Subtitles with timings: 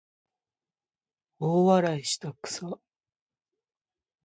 [1.37, 2.79] 大笑いしたくさ